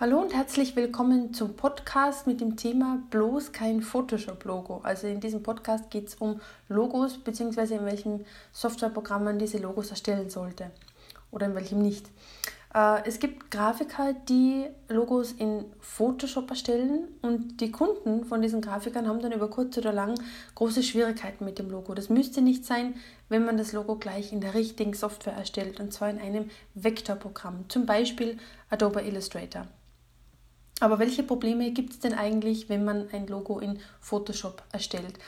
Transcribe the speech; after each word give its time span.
Hallo 0.00 0.20
und 0.20 0.32
herzlich 0.32 0.76
willkommen 0.76 1.34
zum 1.34 1.56
Podcast 1.56 2.28
mit 2.28 2.40
dem 2.40 2.54
Thema 2.56 3.02
bloß 3.10 3.50
kein 3.50 3.82
Photoshop-Logo. 3.82 4.78
Also 4.84 5.08
in 5.08 5.18
diesem 5.18 5.42
Podcast 5.42 5.90
geht 5.90 6.06
es 6.06 6.14
um 6.14 6.40
Logos 6.68 7.18
bzw. 7.18 7.74
in 7.74 7.84
welchem 7.84 8.24
Softwareprogramm 8.52 9.24
man 9.24 9.40
diese 9.40 9.58
Logos 9.58 9.90
erstellen 9.90 10.30
sollte 10.30 10.70
oder 11.32 11.46
in 11.46 11.56
welchem 11.56 11.82
nicht. 11.82 12.06
Äh, 12.72 13.08
es 13.08 13.18
gibt 13.18 13.50
Grafiker, 13.50 14.12
die 14.12 14.66
Logos 14.88 15.32
in 15.32 15.64
Photoshop 15.80 16.48
erstellen 16.48 17.08
und 17.22 17.60
die 17.60 17.72
Kunden 17.72 18.24
von 18.24 18.40
diesen 18.40 18.60
Grafikern 18.60 19.08
haben 19.08 19.20
dann 19.20 19.32
über 19.32 19.50
kurz 19.50 19.78
oder 19.78 19.92
lang 19.92 20.14
große 20.54 20.84
Schwierigkeiten 20.84 21.44
mit 21.44 21.58
dem 21.58 21.70
Logo. 21.70 21.92
Das 21.94 22.08
müsste 22.08 22.40
nicht 22.40 22.64
sein, 22.64 22.94
wenn 23.28 23.44
man 23.44 23.56
das 23.56 23.72
Logo 23.72 23.96
gleich 23.96 24.32
in 24.32 24.40
der 24.40 24.54
richtigen 24.54 24.94
Software 24.94 25.34
erstellt 25.34 25.80
und 25.80 25.92
zwar 25.92 26.08
in 26.08 26.20
einem 26.20 26.50
Vektorprogramm, 26.74 27.68
zum 27.68 27.84
Beispiel 27.84 28.38
Adobe 28.70 29.00
Illustrator. 29.00 29.66
Aber 30.80 30.98
welche 30.98 31.22
Probleme 31.22 31.70
gibt 31.72 31.92
es 31.92 31.98
denn 31.98 32.14
eigentlich, 32.14 32.68
wenn 32.68 32.84
man 32.84 33.08
ein 33.12 33.26
Logo 33.26 33.58
in 33.58 33.78
Photoshop 34.00 34.62
erstellt? 34.72 35.18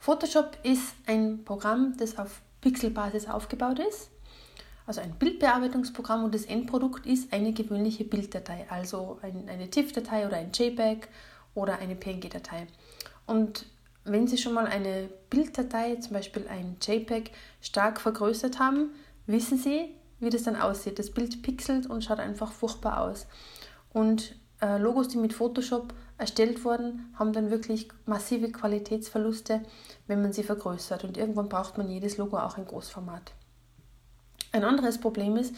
Photoshop 0.00 0.58
ist 0.62 0.94
ein 1.06 1.44
Programm, 1.44 1.96
das 1.98 2.18
auf 2.18 2.40
Pixelbasis 2.60 3.28
aufgebaut 3.28 3.78
ist, 3.78 4.10
also 4.86 5.00
ein 5.00 5.14
Bildbearbeitungsprogramm 5.18 6.24
und 6.24 6.34
das 6.34 6.44
Endprodukt 6.44 7.04
ist 7.04 7.32
eine 7.32 7.52
gewöhnliche 7.52 8.04
Bilddatei, 8.04 8.66
also 8.70 9.18
ein, 9.22 9.48
eine 9.48 9.68
TIFF-Datei 9.68 10.26
oder 10.26 10.36
ein 10.36 10.50
JPEG 10.52 11.08
oder 11.54 11.78
eine 11.78 11.94
PNG-Datei. 11.94 12.66
Und 13.26 13.66
wenn 14.04 14.26
Sie 14.26 14.38
schon 14.38 14.54
mal 14.54 14.66
eine 14.66 15.10
Bilddatei, 15.28 15.96
zum 15.96 16.14
Beispiel 16.14 16.46
ein 16.48 16.78
JPEG, 16.80 17.32
stark 17.60 18.00
vergrößert 18.00 18.58
haben, 18.58 18.94
wissen 19.26 19.58
Sie, 19.58 19.94
wie 20.20 20.30
das 20.30 20.44
dann 20.44 20.56
aussieht. 20.56 20.98
Das 20.98 21.10
Bild 21.10 21.42
pixelt 21.42 21.86
und 21.86 22.02
schaut 22.02 22.18
einfach 22.18 22.52
furchtbar 22.52 23.02
aus. 23.02 23.26
Und 23.92 24.36
äh, 24.60 24.78
Logos, 24.78 25.08
die 25.08 25.18
mit 25.18 25.32
Photoshop 25.32 25.94
erstellt 26.16 26.64
wurden, 26.64 27.14
haben 27.18 27.32
dann 27.32 27.50
wirklich 27.50 27.88
massive 28.06 28.50
Qualitätsverluste, 28.50 29.62
wenn 30.06 30.22
man 30.22 30.32
sie 30.32 30.42
vergrößert. 30.42 31.04
Und 31.04 31.16
irgendwann 31.16 31.48
braucht 31.48 31.78
man 31.78 31.88
jedes 31.88 32.16
Logo 32.16 32.38
auch 32.38 32.58
in 32.58 32.66
Großformat. 32.66 33.32
Ein 34.52 34.64
anderes 34.64 34.98
Problem 34.98 35.36
ist, 35.36 35.54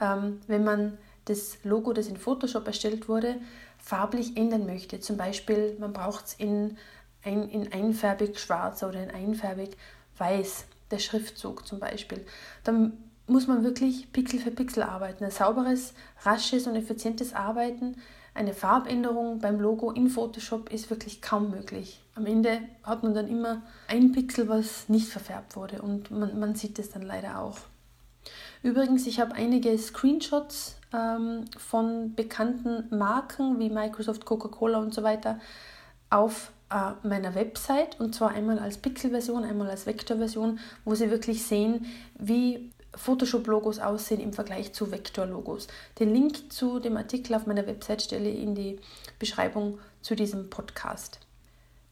ähm, 0.00 0.40
wenn 0.46 0.64
man 0.64 0.98
das 1.24 1.58
Logo, 1.64 1.92
das 1.92 2.08
in 2.08 2.16
Photoshop 2.16 2.66
erstellt 2.66 3.08
wurde, 3.08 3.36
farblich 3.78 4.36
ändern 4.36 4.66
möchte. 4.66 5.00
Zum 5.00 5.16
Beispiel, 5.16 5.76
man 5.78 5.92
braucht 5.92 6.26
es 6.26 6.34
in, 6.34 6.76
ein, 7.22 7.48
in 7.48 7.72
einfärbig 7.72 8.38
schwarz 8.38 8.82
oder 8.82 9.02
in 9.02 9.10
einfärbig 9.10 9.76
weiß, 10.18 10.66
der 10.90 10.98
Schriftzug 10.98 11.66
zum 11.66 11.80
Beispiel. 11.80 12.24
Dann 12.62 12.98
muss 13.26 13.46
man 13.46 13.64
wirklich 13.64 14.12
Pixel 14.12 14.38
für 14.38 14.50
Pixel 14.50 14.82
arbeiten. 14.82 15.24
Ein 15.24 15.30
sauberes, 15.30 15.94
rasches 16.24 16.66
und 16.66 16.76
effizientes 16.76 17.32
Arbeiten 17.34 17.96
eine 18.34 18.52
Farbänderung 18.52 19.38
beim 19.38 19.60
Logo 19.60 19.92
in 19.92 20.10
Photoshop 20.10 20.72
ist 20.72 20.90
wirklich 20.90 21.22
kaum 21.22 21.50
möglich. 21.50 22.00
Am 22.16 22.26
Ende 22.26 22.60
hat 22.82 23.04
man 23.04 23.14
dann 23.14 23.28
immer 23.28 23.62
ein 23.86 24.10
Pixel, 24.10 24.48
was 24.48 24.88
nicht 24.88 25.08
verfärbt 25.08 25.54
wurde 25.54 25.80
und 25.80 26.10
man, 26.10 26.38
man 26.38 26.56
sieht 26.56 26.80
es 26.80 26.90
dann 26.90 27.02
leider 27.02 27.38
auch. 27.38 27.58
Übrigens, 28.64 29.06
ich 29.06 29.20
habe 29.20 29.36
einige 29.36 29.78
Screenshots 29.78 30.78
ähm, 30.92 31.44
von 31.56 32.14
bekannten 32.14 32.96
Marken 32.96 33.60
wie 33.60 33.70
Microsoft, 33.70 34.24
Coca-Cola 34.24 34.78
und 34.78 34.92
so 34.92 35.04
weiter 35.04 35.38
auf 36.10 36.50
äh, 36.70 37.06
meiner 37.06 37.36
Website 37.36 38.00
und 38.00 38.16
zwar 38.16 38.30
einmal 38.30 38.58
als 38.58 38.78
Pixel-Version, 38.78 39.44
einmal 39.44 39.70
als 39.70 39.86
Vektor-Version, 39.86 40.58
wo 40.84 40.96
Sie 40.96 41.10
wirklich 41.10 41.46
sehen, 41.46 41.86
wie 42.18 42.72
Photoshop-Logos 42.96 43.78
aussehen 43.78 44.20
im 44.20 44.32
Vergleich 44.32 44.72
zu 44.72 44.90
Vektor-Logos. 44.90 45.68
Den 45.98 46.12
Link 46.12 46.52
zu 46.52 46.78
dem 46.78 46.96
Artikel 46.96 47.34
auf 47.34 47.46
meiner 47.46 47.66
Website 47.66 48.02
stelle 48.02 48.28
ich 48.28 48.42
in 48.42 48.54
die 48.54 48.78
Beschreibung 49.18 49.78
zu 50.02 50.14
diesem 50.14 50.50
Podcast. 50.50 51.20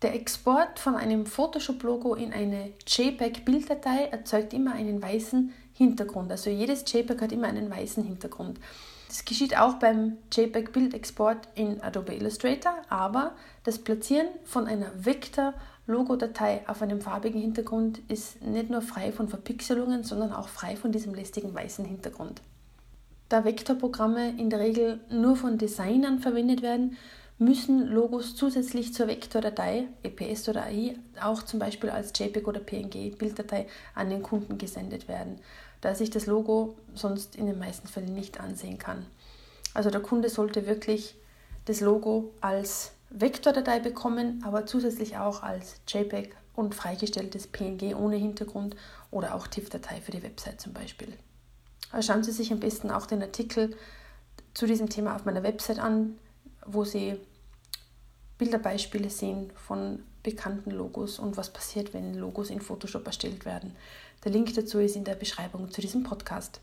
Der 0.03 0.15
Export 0.15 0.81
von 0.81 0.97
einem 0.97 1.27
Photoshop-Logo 1.27 2.15
in 2.15 2.33
eine 2.33 2.73
JPEG-Bilddatei 2.87 4.07
erzeugt 4.11 4.53
immer 4.53 4.73
einen 4.73 5.01
weißen 5.01 5.53
Hintergrund. 5.75 6.31
Also 6.31 6.51
jedes 6.51 6.85
JPEG 6.93 7.21
hat 7.21 7.33
immer 7.33 7.47
einen 7.47 7.71
weißen 7.71 8.03
Hintergrund. 8.05 8.59
Das 9.07 9.25
geschieht 9.25 9.57
auch 9.57 9.75
beim 9.75 10.17
JPEG-Bildexport 10.33 11.49
in 11.55 11.83
Adobe 11.83 12.15
Illustrator, 12.15 12.73
aber 12.89 13.37
das 13.63 13.79
Platzieren 13.79 14.29
von 14.45 14.67
einer 14.67 14.91
Vektor- 14.97 15.55
Logodatei 15.87 16.63
auf 16.69 16.81
einem 16.81 17.01
farbigen 17.01 17.41
Hintergrund 17.41 18.01
ist 18.09 18.41
nicht 18.43 18.71
nur 18.71 18.83
frei 18.83 19.11
von 19.11 19.29
Verpixelungen, 19.29 20.05
sondern 20.05 20.33
auch 20.33 20.49
frei 20.49 20.77
von 20.77 20.93
diesem 20.93 21.15
lästigen 21.15 21.55
weißen 21.55 21.85
Hintergrund. 21.85 22.41
Da 23.29 23.45
Vektorprogramme 23.45 24.39
in 24.39 24.51
der 24.51 24.61
Regel 24.61 25.01
nur 25.11 25.37
von 25.37 25.59
Designern 25.59 26.21
verwendet 26.21 26.63
werden, 26.63 26.97
müssen 27.39 27.89
Logos 27.89 28.37
zusätzlich 28.37 28.95
zur 28.95 29.09
Vektordatei, 29.09 29.89
EPS 30.03 30.49
oder 30.49 30.65
AI, 30.65 30.97
auch 31.21 31.43
zum 31.43 31.59
Beispiel 31.59 31.91
als 31.91 32.13
JPEG 32.17 32.47
oder 32.47 32.61
PNG 32.61 33.17
Bilddatei 33.19 33.67
an 33.95 34.11
den 34.11 34.23
Kunden 34.23 34.59
gesendet 34.59 35.09
werden, 35.09 35.41
da 35.81 35.95
sich 35.95 36.11
das 36.11 36.27
Logo 36.27 36.77
sonst 36.95 37.35
in 37.35 37.47
den 37.47 37.59
meisten 37.59 37.89
Fällen 37.89 38.15
nicht 38.15 38.39
ansehen 38.39 38.79
kann. 38.79 39.07
Also 39.75 39.91
der 39.91 40.01
Kunde 40.01 40.29
sollte 40.29 40.67
wirklich 40.67 41.17
das 41.65 41.81
Logo 41.81 42.31
als 42.41 42.93
Vektordatei 43.15 43.79
bekommen, 43.79 44.43
aber 44.45 44.67
zusätzlich 44.67 45.19
auch 45.19 45.43
als 45.43 45.81
JPEG 45.87 46.35
und 46.55 46.75
freigestelltes 46.75 47.47
PNG 47.47 47.95
ohne 47.95 48.17
Hintergrund 48.17 48.77
oder 49.11 49.35
auch 49.35 49.47
TIFF-Datei 49.47 50.01
für 50.01 50.13
die 50.13 50.23
Website 50.23 50.61
zum 50.61 50.73
Beispiel. 50.73 51.13
Also 51.91 52.11
schauen 52.11 52.25
Sie 52.25 52.33
sich 52.33 52.53
am 52.53 52.61
besten 52.61 52.91
auch 52.91 53.07
den 53.07 53.23
Artikel 53.23 53.77
zu 54.55 54.67
diesem 54.67 54.89
Thema 54.89 55.15
auf 55.15 55.25
meiner 55.25 55.43
Website 55.43 55.79
an, 55.79 56.19
wo 56.65 56.85
Sie 56.85 57.19
Bilderbeispiele 58.39 59.11
sehen 59.11 59.53
von 59.55 60.03
bekannten 60.23 60.71
Logos 60.71 61.19
und 61.19 61.37
was 61.37 61.53
passiert, 61.53 61.95
wenn 61.95 62.15
Logos 62.15 62.51
in 62.51 62.61
Photoshop 62.61 63.07
erstellt 63.07 63.45
werden. 63.45 63.77
Der 64.25 64.33
Link 64.33 64.55
dazu 64.55 64.79
ist 64.79 64.97
in 64.97 65.05
der 65.05 65.17
Beschreibung 65.17 65.71
zu 65.71 65.81
diesem 65.81 66.03
Podcast. 66.03 66.61